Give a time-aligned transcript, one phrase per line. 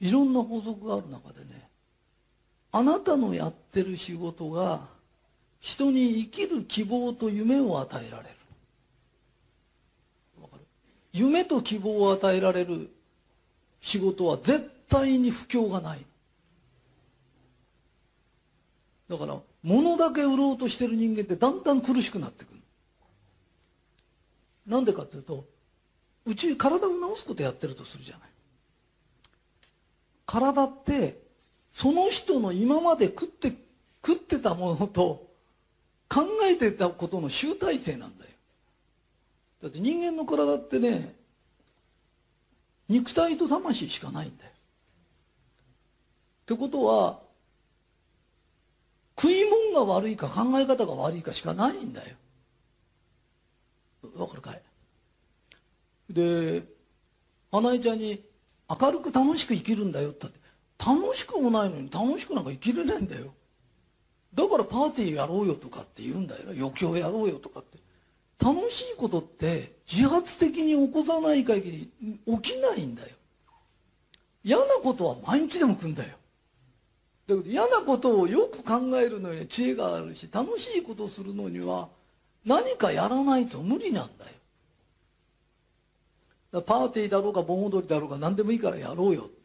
[0.00, 1.68] いろんな法則がある中でね
[2.72, 4.82] あなたのやってる仕事が
[5.60, 8.36] 人に生きる希望と夢を与えられる。
[11.12, 12.90] 夢と希望を与えられる
[13.80, 16.04] 仕事は絶対に不況がない。
[19.08, 22.60] だから物だけ売ろうとしてる人間ってだんだん苦しくなってくる。
[24.66, 25.46] なんでかっていうと
[26.26, 28.28] うち体を治すことやってるとするじゃない。
[30.26, 31.18] 体って
[31.72, 33.52] その人の今まで食って
[34.04, 35.26] 食ってたものと
[36.08, 38.30] 考えてたことの集大成なんだよ。
[39.62, 41.14] だって人間の体ってね
[42.88, 44.50] 肉体と魂しかないんだよ。
[44.50, 44.54] っ
[46.46, 47.20] てことは
[49.20, 52.16] 食い物が悪いか考え方が悪いかしかないんだよ。
[54.16, 54.62] わかるかい？
[56.10, 56.62] で
[57.50, 58.22] 花江ちゃんに
[58.68, 60.26] 明るく楽しく生きるんだよって。
[60.78, 63.32] 楽しくもないのに楽しくなんか生きれないんだよ。
[64.34, 66.42] だからパーティーやろうよとかって言うんだよ。
[66.48, 67.78] 余興やろうよとかって。
[68.38, 71.90] 楽しいことって自発的に起こさない限り
[72.26, 73.08] 起きないんだよ。
[74.44, 76.10] 嫌なことは毎日でも来んだよ。
[77.26, 81.88] だけど嫌なことをよく考えるのに知恵があるし楽しいことするのには
[82.44, 84.30] 何かやらないと無理なんだよ。
[86.62, 89.36] パーティーだろうか盆踊りだろうか何でもいいからやろうよって。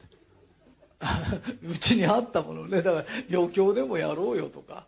[1.67, 4.85] うちにあったものねだから余興でもやろうよとか。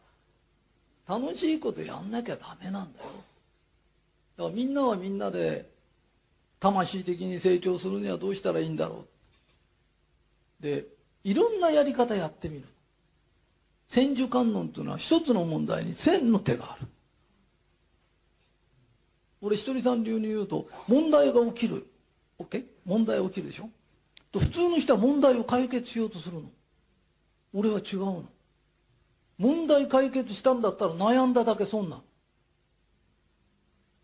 [1.07, 3.05] 楽しいことやんなきゃダメなんだよ。
[4.37, 5.69] だからみんなはみんなで
[6.59, 9.05] 魂的に成長するにはどうしたらいいんだろ
[10.59, 10.63] う。
[10.63, 10.85] で
[11.23, 12.65] いろんなやり方やってみる。
[13.89, 16.87] 千手観音というのは一つの問題に千の手がある。
[19.41, 21.85] 俺一人さん流に言うと問題が起きる。
[22.43, 22.63] OK?
[22.85, 23.69] 問題起きるでしょ？
[24.31, 26.43] と普通の人は問題を解決しようとするの。
[27.53, 28.25] 俺は違うの。
[29.37, 32.01] 問題解決したんだったら悩んだだけ損な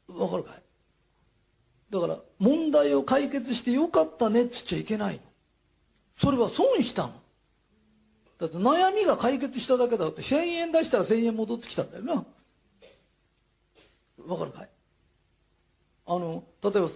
[0.08, 0.62] わかるかい？
[1.92, 5.22] だから問題を解決してよかったねっつっちゃいけないの。
[6.18, 7.14] それは損したの。
[8.40, 12.26] だって悩みが解決しただけだって1000円出したら1000円戻ってきたんだよな。
[14.28, 14.70] わかるかい？
[16.06, 16.90] あの例えば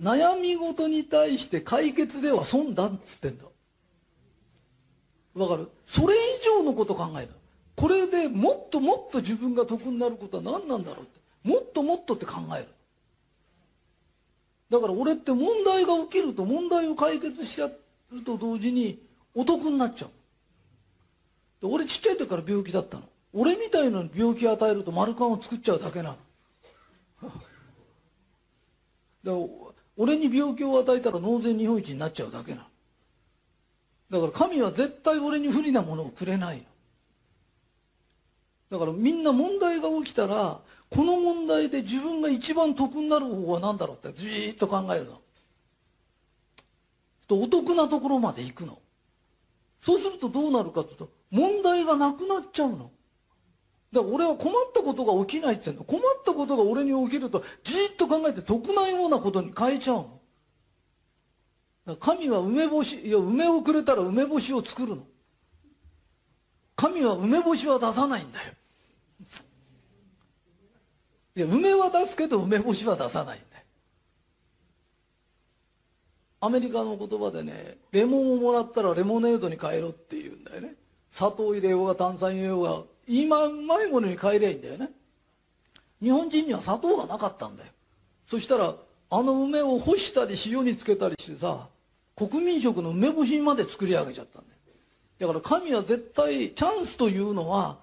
[0.00, 3.44] 悩み事に対して解決では損だっつってんだ。
[5.34, 5.70] わかる？
[5.86, 7.28] それ以上のこと考える
[7.76, 11.20] これでもっともっと自分が得になることは何なんだろうって。
[11.44, 12.68] もっともっとって考える。
[14.68, 19.00] だから俺って問題が起きると問題を解決しちゃうと同時に
[19.34, 20.08] お得になっちゃ
[21.62, 21.68] う。
[21.68, 23.04] 俺ちっちゃい時から病気だったの。
[23.32, 26.16] 俺みたいなのに病気与えると丸カンを作っちゃうだけなの。
[27.22, 27.38] だか
[29.24, 29.34] ら
[29.98, 32.58] 俺に病気を与えたら納税日本一になっちゃうだけな
[34.10, 34.20] の。
[34.20, 36.62] だから神は絶対俺に不利なものをくれないの。
[38.70, 45.20] だからみんな問題が起きたらこの問題で自分が一番得になる方法は何だろうってじーっと考えるの。
[47.26, 48.78] とお得なところまで行くの。
[49.80, 52.92] そうするとどうなるかというと問題がなくなっちゃうの。
[53.92, 60.06] だ俺は困ったことが起きないって言うの困ったことが俺に起きるとじっと考えて得ないようなことに変えちゃう
[61.86, 61.96] の。
[61.96, 65.06] 神は梅干しいや梅をくれたら梅干しを作るの。
[66.76, 68.52] 神は梅干しは出さないんだよ。
[71.36, 73.64] いや梅は出すけど梅干しは出さないんだよ。
[76.40, 80.74] アメリカの言葉でねレモンをもらったらレモネードに変えろって言うんだよね。
[81.10, 84.90] 砂糖入れようが炭酸入れようが今うまいものに変えりゃいいんだよね。
[86.00, 87.70] 日本人には砂糖がなかったんだよ。
[88.26, 88.74] そしたら
[89.10, 91.66] あの梅を干したり塩につけたりしてさ
[92.14, 94.58] 国民食の梅干しまで作り上げちゃったんだよ。
[95.18, 97.78] だから神は絶対チャンスというのは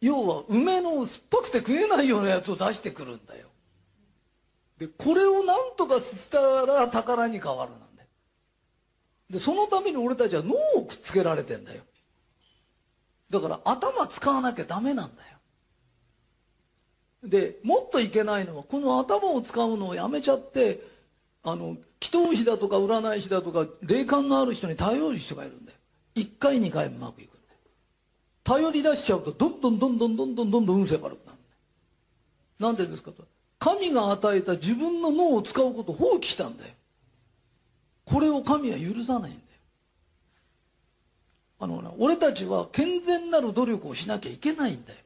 [0.00, 3.48] 要は梅の酸っぱくて食えないようなやつを出してくるんだよ。
[4.78, 8.08] でこれを何とかしたら宝に変わるなんだよ。
[9.30, 11.82] でそのために俺たちは脳をくっつけられてんだよ。
[13.30, 15.28] だから頭使わなきゃダメなんだよ。
[17.22, 20.82] でもっといけないのはこの頭を使うのをやめちゃって
[21.42, 25.78] あの祈祷師だとか占い師だとか霊感のある人に頼る人がいるんだよ。
[26.16, 27.60] 1回2回うまくいくんだよ。
[28.42, 31.36] 頼り出しちゃうとどんどんどんどんどんどんどん運勢悪くなるんだよ
[32.58, 33.24] なんでですかと
[33.58, 36.72] 神が与えた自分の脳を使うことを放棄したんだよ
[38.06, 39.42] これを神は許さないんだよ
[41.62, 44.98] あの俺たちは健全なる努力をしなきゃいけないんだよ。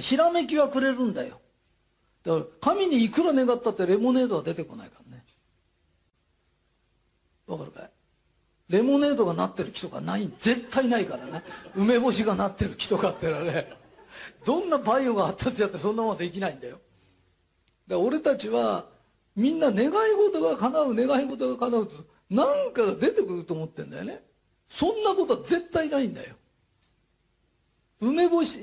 [0.00, 1.40] ひらめきはくれるんだよ。
[2.22, 5.24] だから神にいくら願ったってレモネードは出てこないからね。
[7.46, 7.90] わかるかい？
[8.68, 11.42] レモネードがなってる木とかない絶対ないからね。
[11.74, 13.72] 梅干しがなってる木とかってのはね。
[14.44, 16.74] どんなバイオが発達やってそんなもんできないんだよ。
[16.74, 16.82] だか
[17.88, 18.84] ら俺たちは
[19.34, 21.94] みんな願い事が叶う願い事が叶うと
[22.28, 24.22] 何かが出てくると思ってんだよね。
[24.70, 26.34] そんなことは絶対ないんだよ。
[28.00, 28.58] 梅干し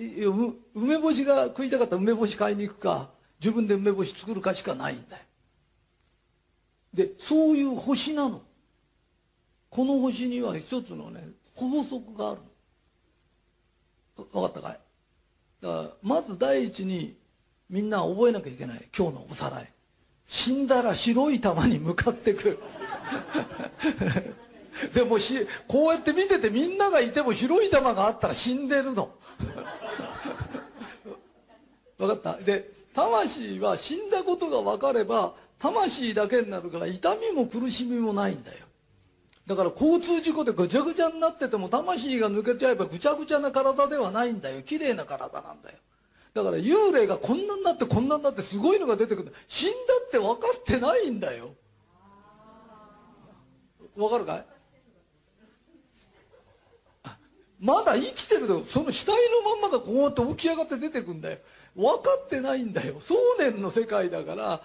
[0.73, 3.09] 梅干しが食いたかったら梅干し買いに行くか
[3.39, 5.23] 自分で梅干し作るかしかないんだよ。
[6.93, 8.41] でそういう星なの。
[9.69, 12.41] この星には一つのね法則がある
[14.15, 14.79] 分かったかい？
[15.61, 17.15] だからまず第一に
[17.69, 18.87] みんな覚えなきゃいけない。
[18.97, 19.71] 今日のおさらい。
[20.27, 22.59] 死んだら白い玉に向かってくる。
[24.93, 29.11] でもしこうやって見ててみんながいても白い玉があったら死んでるの。
[31.97, 32.37] 分かった？
[32.43, 38.65] で魂は死んだことが分かれば魂だけになるから痛みも苦しみもないんだよ。
[39.47, 44.61] だから交通事故でぐちゃぐちゃになってても魂が抜けちゃえばぐちゃぐちゃな体ではないんだよ。
[44.61, 45.77] 綺麗な体なんだよ。
[46.33, 49.33] だから幽霊がこんなになってこんなになってすごいのが出てくる。
[49.47, 49.75] 死んだ
[50.05, 51.49] って分かってないんだよ。
[53.95, 54.45] 分かるかい？
[57.59, 61.37] まだ生きてるよその死体のまんまがこうやって起き上がって出てくんだよ。
[61.75, 62.99] 分かってないんだよ。
[62.99, 64.61] 想念の世界だから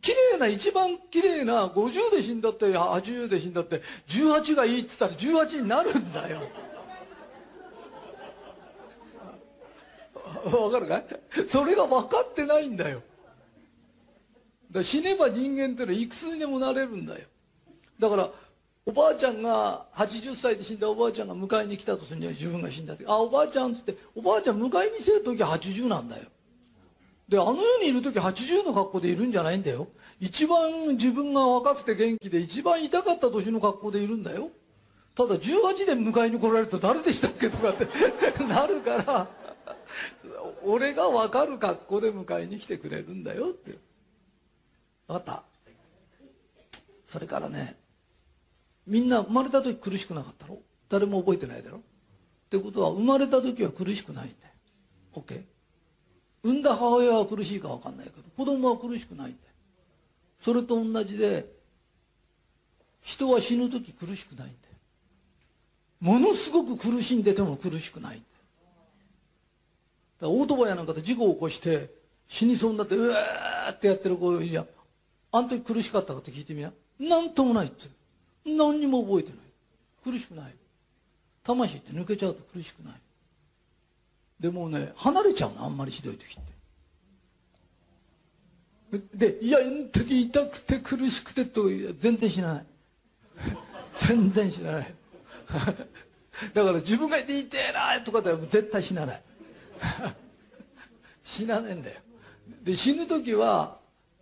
[0.00, 6.42] 綺麗な一番綺麗な50で死んだって80で死んだって18がいいっつったら18になるんだよ。
[10.60, 11.04] わかるかい？
[11.48, 13.02] それが分かってないんだよ。
[14.70, 17.26] だ死ねば人間ってのはいくつにでもなれるんだよ。
[17.98, 18.30] だから
[18.84, 26.24] おばあちゃんが80歳で死んだおばあちゃんが迎えに来たとするには自分が死んだってあおばあちゃんっつっておばあちゃん迎えにせる時80なんだよ。
[27.28, 29.86] であの世にいる時80の格好でいるんじゃないんだよ。
[30.18, 34.50] 一番自分が若くて元気で一番痛かった年の格好でいるんだよ。
[35.14, 37.86] ただ18で迎えに来られると誰でしたっけとかって
[38.44, 39.28] なるから
[40.64, 43.78] 俺が分かる格好で迎えに来てくれるんだよって。
[45.06, 45.42] 分かった。
[47.08, 47.76] それからね
[48.86, 50.58] みんな生まれた時苦しくなかったろ
[50.88, 51.78] 誰も覚えてないだろ？
[51.78, 51.80] っ
[52.50, 54.52] てことは生まれた時は苦しくないんだよ。
[55.14, 55.42] OK
[56.44, 59.36] 産んだ母親は苦しいか分かんないけど子供は苦しくないんだよ。
[60.40, 61.46] それと同じで
[63.00, 64.56] 人は死ぬ時苦しくないんだよ。
[66.00, 68.22] ものすごく苦しんでても苦しくないんだよ。
[70.20, 71.90] だからオートバイなんかで事故を起こして
[72.26, 74.66] 死にそうになってうわーってやってる子いや
[75.30, 76.72] あん時苦しかったかって聞いてみな。
[76.98, 77.86] 何ともないって。
[78.44, 79.38] 何にも覚えてない。
[80.04, 80.54] 苦しくない。
[81.44, 82.94] 魂って抜けちゃうと苦しくない。
[84.40, 86.42] でもね離れちゃうのあんまりひどい時っ
[88.92, 89.16] て。
[89.16, 91.68] でいやあの時痛くて苦しくてと
[92.00, 92.66] 全然知らない。
[93.98, 94.94] 全然知らない。
[96.54, 99.22] だから自分がいて痛えなとかでは絶対死なない。
[101.22, 102.00] 死なねえんだよ。
[102.62, 103.78] で死ぬ時は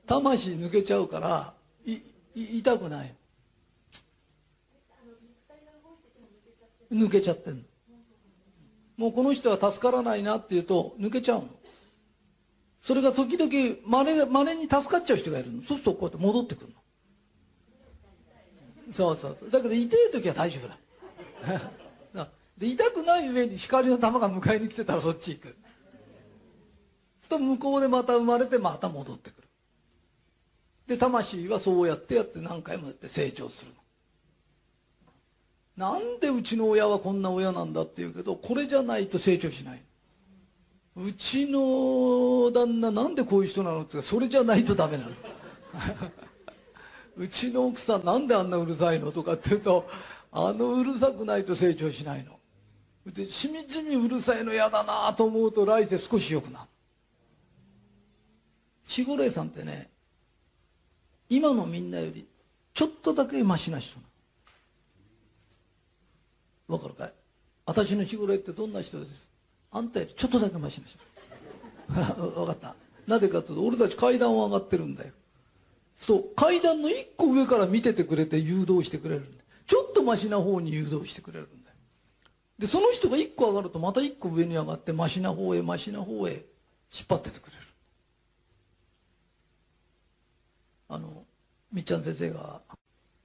[0.07, 2.01] 魂抜けちゃうからい
[2.35, 3.15] 痛くない。
[6.93, 7.65] 抜けちゃってん
[8.97, 11.49] もうこの人は助からないなっていうと抜けちゃうの。
[12.83, 15.63] それが時々まれまれに助かっちゃう人がいるの。
[15.63, 16.75] そうするとこうやって戻ってくるの。
[18.93, 19.51] そうそうそう。
[19.51, 21.71] だけど痛い時は大丈夫だ。
[22.59, 25.57] で痛くない上に光の玉が迎えに来てたらそっち行く。
[27.31, 29.49] と向こうでまた生まれてまた戻ってくる。
[30.89, 33.73] で魂はそうやってやって何回もやって成長する
[35.81, 39.83] なんでうちの親はこんな親なんだって言うけどこれじゃないと成長しない。
[40.95, 45.11] うちの旦那なんでこういう人なのってそれじゃないとダメなの。
[47.17, 49.89] うちの奥さんなんであんなうるさいのとかって言うと
[50.31, 52.39] あのうるさくないと成長しないの。
[53.07, 56.69] でしみじみうるさいの嫌だなと思うと来世少し良くなる。
[58.87, 59.89] 守護霊さんってね
[61.31, 62.29] 今のみんなより
[62.75, 64.10] ちょっとだけマシな人な
[66.71, 67.13] わかるかい？
[67.67, 69.29] 私の守護霊ってどんな人です？
[69.73, 70.99] あんたよりちょっとだけマシな人。
[71.91, 72.75] 分かった。
[73.07, 75.13] なぜかというと俺たち階段を上がってるんだよ。
[75.99, 81.77] そう階段の一個上から見ててくれて誘導してくれるんだちょっとマシな方に誘導してくれるんだよ。
[82.59, 86.43] でその人が一個上がるとまた一個上に上がってマシな方へマシな方へ引っ
[87.09, 87.63] 張っててくれる。
[90.89, 91.25] あの
[91.73, 92.61] みっちゃん先生が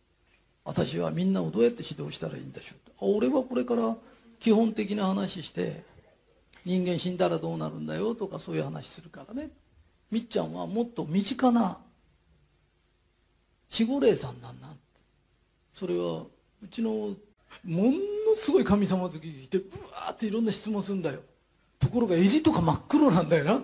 [0.63, 3.95] 「私はみんなをどうやって指導したらいいんでしょう」俺はこれから
[4.39, 5.83] 基本的な話して
[6.65, 9.49] 人間死んだらどうなるんだよとかそういう話するからね。
[10.11, 11.77] みっちゃんはもっと身近な
[13.71, 14.69] 守護霊さんなんな
[15.73, 16.23] それは
[16.63, 17.15] うちのも
[17.63, 17.91] の
[18.35, 21.21] すごい神様好きがいてブワーっていろんな質問するんだよ。
[21.79, 23.61] ところが襟とか真っ黒なんだよな。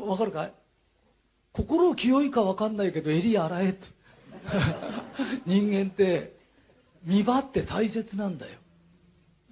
[0.00, 0.52] わかるかい？
[1.52, 3.88] 心清いか分かんないけど襟洗えって。
[5.46, 6.35] 人間って
[7.06, 8.58] 見張って大切なんだよ。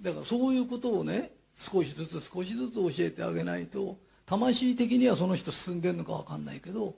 [0.01, 6.93] だからそういうことをね少しずつ少しずつ教えてあげないと魂的にはその人進んでるのか分かんないけど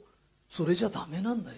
[0.50, 1.58] それじゃダメなんだよ。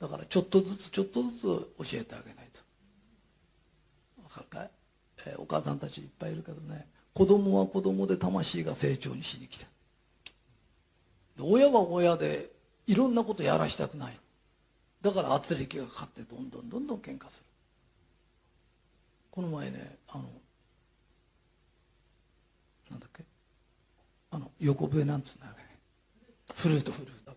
[0.00, 2.60] だからちょっとずつちょっとずつ教えてあげないと。
[4.28, 4.70] 分かるかい、
[5.26, 9.66] えー、お母さんたちいっぱいいるけどね子供は子供で魂が成長にしに来て
[11.40, 12.48] 親は親で
[12.86, 14.18] いろんなことやらしたくない。
[15.02, 17.44] だから圧力がかかってどんどんどんどん喧嘩する。
[19.30, 20.24] この前ねあの
[22.90, 23.24] なんだっけ？
[24.30, 25.58] あの横笛なんつうんだよね。
[26.54, 27.36] フルートフルート。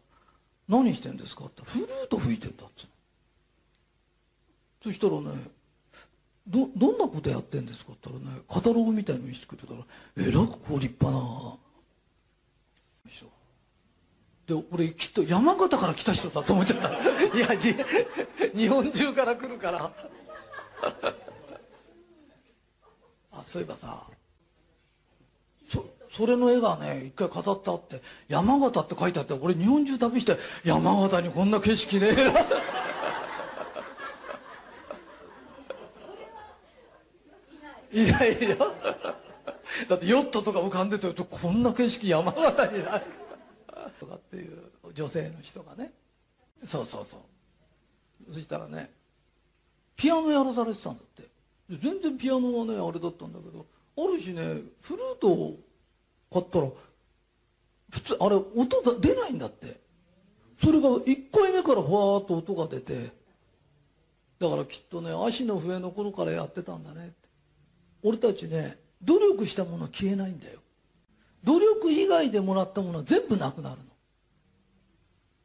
[0.68, 1.62] 何してんですかって。
[1.64, 2.88] フルート吹いてんだっつう
[4.84, 5.30] そしたらね
[6.46, 9.80] どどんなことやってんですかって言ったらねカタログみたいの見せてくれたら
[10.18, 11.56] えらくこう立派な
[14.48, 16.90] で俺きっと山形から来た人だと思っちゃった。
[17.38, 17.48] いや
[18.54, 19.92] 日本中から来るから。
[23.32, 24.04] あそういえばさ
[25.72, 32.10] そそれの絵がね一回飾ってあって山形って書いてあって俺日本中旅して山形にこんな景色ね。
[37.94, 38.56] え いやいや
[39.88, 43.04] だってヨットとか浮かんでてるとこんな景色山形にない
[44.34, 44.58] っていう
[44.96, 45.92] 女性の人がね。
[46.66, 48.34] そうそうそう。
[48.34, 48.90] そしたらね
[49.96, 51.30] ピアノやらされてたんだって。
[51.70, 53.66] 全然ピアノはねあれだったんだけど
[53.98, 54.42] あるしね
[54.82, 55.60] フルートを
[56.32, 56.68] 買ったら
[57.92, 59.82] 普通あれ音出ないんだって。
[60.64, 63.12] それが1回目からふわーっと音が出て
[64.40, 67.30] だからきっとね足の笛の頃からやってたんだねって。
[68.02, 70.60] 俺たちね努力したものは消えないんだよ。
[71.44, 73.93] 努力以外でもらったものは全部なくなるの。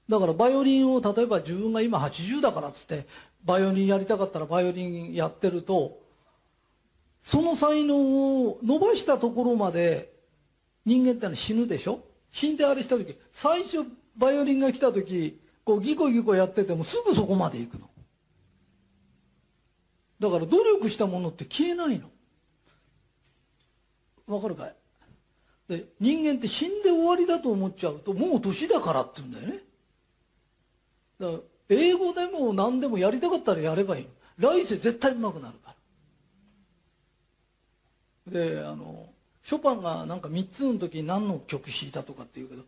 [0.08, 3.06] だからバイオリンを例えば自分が今80だからっつって
[3.44, 6.00] バイオリンやりたかったらバイオリンやってると
[7.24, 10.12] その才能を伸ばしたところまで
[10.86, 12.00] 人間ってのは死ぬでしょ？
[12.32, 13.84] 死んであれした時最初
[14.16, 17.90] バイオリンが来た時こうギコギコやっててもすぐそこまで行くの。
[20.20, 22.08] だから努力したものって消えないの。
[24.26, 24.74] わかるかい？
[25.68, 29.67] で人間って死んで終わりだと思っちゃうともう年だからって言うんだよね。
[31.18, 34.06] だから英語でも何でもやりたかったらやればいい
[34.38, 35.74] 来世絶対うまくなるか
[38.26, 38.32] ら。
[38.32, 39.08] であの
[39.42, 42.62] ショパンがなんか3つの時に何の曲弾いたとかって言うけど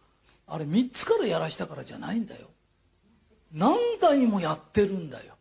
[0.46, 2.48] あれ3つからやらしたからじゃないんだよ。
[3.52, 5.34] 何代もやってるんだよ。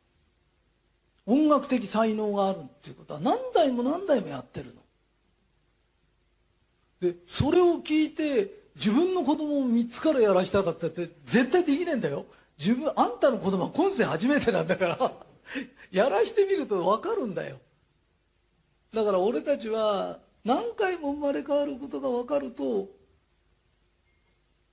[1.26, 4.74] 音楽的才能があるっていうことは何代も何代もやってる
[7.02, 7.12] の。
[7.12, 12.26] でそれを聞いて自分の子供を3つからやらしたかったって絶対できないんだよ。
[12.60, 15.12] 自分あんたの子供は今世初めてなんだから
[15.92, 17.58] やらしてみると分かるんだよ。
[18.94, 22.90] だから俺たちは何回も生まれ変わることが分かると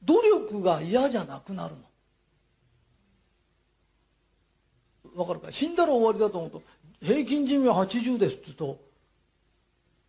[0.03, 1.83] 努力が嫌じゃなくなるの。
[5.15, 5.53] 分かるか？
[5.53, 6.63] 死んだら終わりだと思うと
[7.01, 8.81] 平均寿命80ですって言うと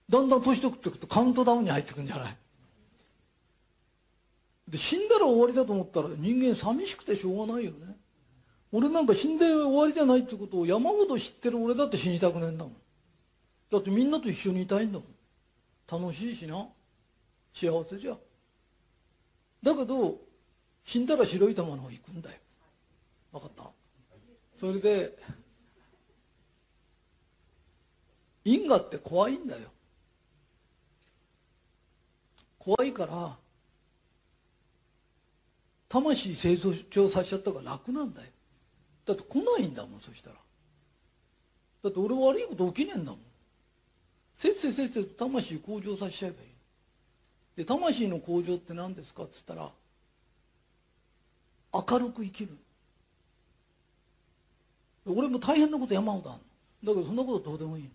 [0.10, 2.38] だんだん年取っていくとカウントダウンに入ってくんじゃない？
[4.68, 7.96] で死んだら終わりだと思ったら人間寂しくてしょうがないよね。
[8.72, 12.76] 俺なんか死んで終わりじゃないってことを山ほど知ってる俺だって死にたくねえんだもん。
[13.72, 15.08] だってみんなと一緒にいたいんだもん。
[16.04, 16.68] 楽しいしな。
[17.54, 18.18] 幸せじゃ。
[19.64, 20.20] だけど
[20.84, 22.38] 死んだら白い玉の方行くんだよ。
[23.32, 23.64] 分かった？
[24.58, 25.18] それで
[28.44, 29.70] 因果って怖いんだよ。
[32.60, 33.38] 怖いから
[35.90, 36.58] 魂成
[36.90, 38.28] 長させちゃったから楽なんだよ。
[39.06, 40.36] だって来ないんだもんそしたら。
[41.84, 43.20] だって俺悪いこと起きねえんだもん。
[44.38, 46.50] せっせせっせと魂向上させちゃえばいい。
[47.58, 49.72] で魂の向上って何ですかっつったら
[51.74, 52.50] 明るく生きる。
[55.06, 56.42] 俺も大変なこと山ほどある
[56.84, 57.90] だけどそんなことどうでもいいの。